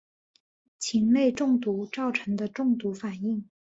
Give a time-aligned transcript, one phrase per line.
[0.79, 3.47] 蕈类中毒造成的中毒反应。